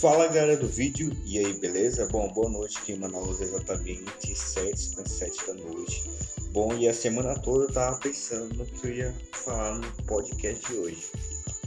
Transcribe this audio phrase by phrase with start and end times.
[0.00, 2.06] Fala galera do vídeo, e aí beleza?
[2.06, 6.10] Bom, boa noite aqui em Manaus, exatamente 7h57 da noite.
[6.52, 10.66] Bom, e a semana toda eu tava pensando no que eu ia falar no podcast
[10.66, 11.10] de hoje.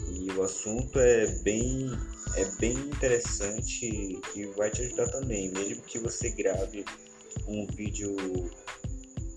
[0.09, 1.91] E o assunto é bem,
[2.35, 6.84] é bem interessante e vai te ajudar também, mesmo que você grave
[7.47, 8.15] um vídeo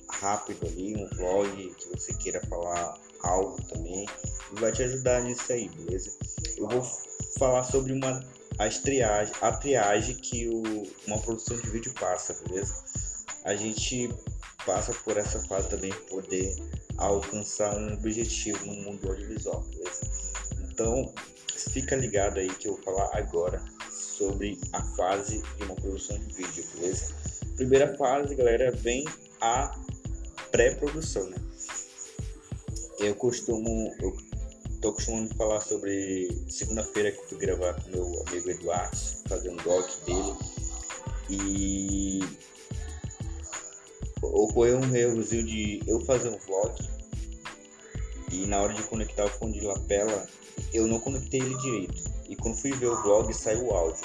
[0.08, 4.06] rápido ali, um vlog que você queira falar algo também,
[4.52, 6.16] vai te ajudar nisso aí, beleza?
[6.56, 6.82] Eu vou
[7.38, 8.24] falar sobre uma
[8.58, 10.62] as triagem, a triagem que o,
[11.06, 12.84] uma produção de vídeo passa, beleza?
[13.44, 14.10] A gente
[14.64, 16.54] passa por essa fase também poder
[16.98, 20.00] alcançar um objetivo no mundo audiovisual, beleza?
[20.70, 21.14] Então,
[21.72, 26.34] fica ligado aí que eu vou falar agora sobre a fase de uma produção de
[26.34, 27.14] vídeo, beleza?
[27.56, 29.04] Primeira fase, galera, vem
[29.40, 29.78] a
[30.50, 31.36] pré-produção, né?
[32.98, 34.16] Eu costumo, eu
[34.80, 38.96] tô acostumando falar sobre segunda-feira que fui gravar com meu amigo Eduardo,
[39.28, 40.34] fazer um doc dele.
[41.28, 42.20] E
[44.22, 46.74] ocorreu um errozinho de eu fazer um vlog
[48.32, 50.26] e na hora de conectar o fone de lapela
[50.72, 52.04] eu não conectei ele direito.
[52.28, 54.04] E quando fui ver o vlog saiu o áudio.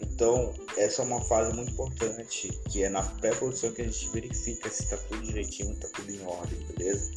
[0.00, 4.70] Então, essa é uma fase muito importante, que é na pré-produção que a gente verifica
[4.70, 7.10] se está tudo direitinho, está tudo em ordem, beleza?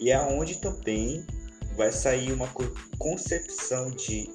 [0.00, 1.24] E é onde também
[1.78, 2.52] vai sair uma
[2.98, 4.28] concepção de,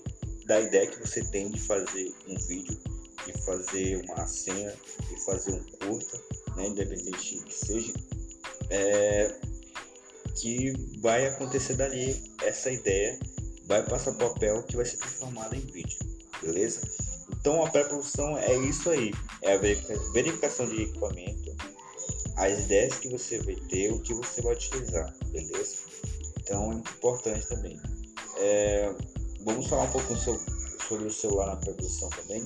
[0.47, 2.79] da ideia que você tem de fazer um vídeo,
[3.25, 4.73] de fazer uma cena,
[5.09, 6.21] de fazer um curta,
[6.55, 7.93] né, independente que seja,
[8.69, 9.35] é,
[10.37, 10.71] que
[11.01, 13.19] vai acontecer dali essa ideia,
[13.65, 15.99] vai passar papel que vai ser transformada em vídeo,
[16.41, 16.79] beleza?
[17.29, 19.57] Então a pré-produção é isso aí, é a
[20.13, 21.53] verificação de equipamento,
[22.37, 25.75] as ideias que você vai ter, o que você vai utilizar, beleza?
[26.43, 27.79] Então é importante também.
[28.37, 28.93] É,
[29.41, 32.43] vamos falar um pouco sobre o celular na produção também,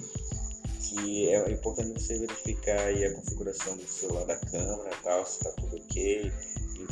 [0.81, 5.77] que é importante você verificar a configuração do celular da câmera, tal, se está tudo
[5.77, 6.31] ok,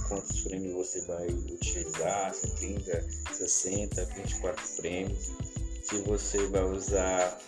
[0.08, 5.32] quantos frames você vai utilizar, se é 30, 60, 24 frames,
[5.84, 7.40] se você vai usar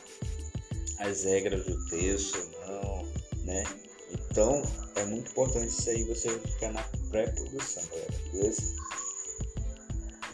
[1.00, 3.06] as regras do texto ou não,
[3.46, 3.64] né?
[4.12, 4.62] Então
[4.96, 8.62] é muito importante isso aí você verificar na pré-produção, galera, beleza?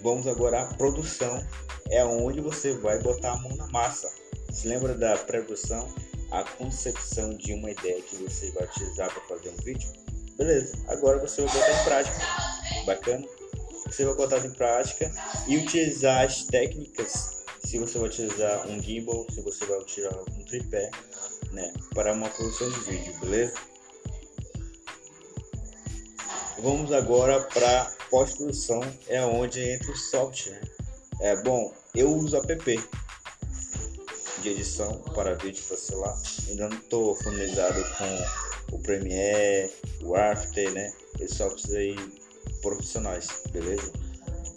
[0.03, 1.41] Vamos agora à produção,
[1.89, 4.13] é onde você vai botar a mão na massa.
[4.51, 5.87] Se lembra da produção,
[6.29, 9.89] a concepção de uma ideia que você vai utilizar para fazer um vídeo?
[10.37, 12.17] Beleza, agora você vai botar em prática.
[12.85, 13.27] Bacana?
[13.85, 15.09] Você vai botar em prática
[15.47, 17.43] e utilizar as técnicas.
[17.63, 20.91] Se você vai utilizar um gimbal, se você vai utilizar um tripé,
[21.51, 23.53] né, para uma produção de vídeo, beleza?
[26.59, 30.61] Vamos agora para pós-produção é onde entra o software.
[30.61, 30.69] Né?
[31.21, 32.89] É, bom, eu uso app
[34.41, 36.21] de edição para vídeo para celular.
[36.47, 39.71] Ainda não estou familiarizado com o Premiere,
[40.03, 40.91] o After, né?
[41.19, 41.95] Esses softwares aí
[42.61, 43.91] profissionais, beleza?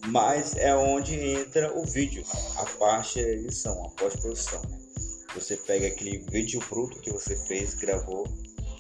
[0.09, 2.25] Mas é onde entra o vídeo,
[2.57, 4.61] a parte da edição, a pós-produção.
[4.69, 4.79] Né?
[5.35, 8.29] Você pega aquele vídeo bruto que você fez, gravou,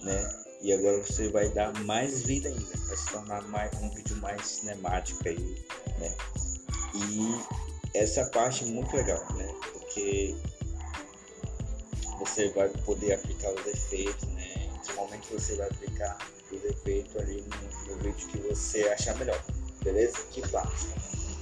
[0.02, 0.45] né?
[0.62, 4.46] E agora você vai dar mais vida ainda, vai se tornar mais, um vídeo mais
[4.46, 5.64] cinemático aí,
[5.98, 6.16] né?
[6.94, 9.54] E essa parte é muito legal, né?
[9.72, 10.34] Porque
[12.18, 14.44] você vai poder aplicar os efeitos, né?
[15.14, 16.18] Em que você vai aplicar
[16.50, 19.40] os efeitos ali no, no vídeo que você achar melhor,
[19.82, 20.18] beleza?
[20.30, 20.86] Que parte.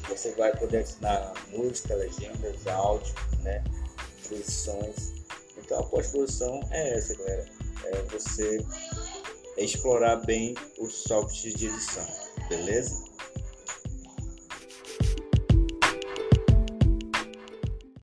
[0.09, 3.63] Você vai poder adicionar música, legendas, áudio, né?
[4.25, 5.13] Transições.
[5.57, 7.49] Então a pós-produção é essa, galera.
[7.85, 8.65] É você
[9.57, 12.07] explorar bem os softwares de edição,
[12.49, 13.14] beleza?